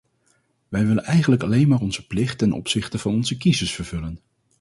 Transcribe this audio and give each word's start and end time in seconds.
Wij 0.69 0.85
willen 0.85 1.03
eigenlijk 1.03 1.43
alleen 1.43 1.67
maar 1.67 1.79
onze 1.79 2.07
plicht 2.07 2.37
ten 2.37 2.51
opzichte 2.53 2.97
van 2.99 3.13
onze 3.13 3.37
kiezers 3.37 3.71
vervullen. 3.71 4.19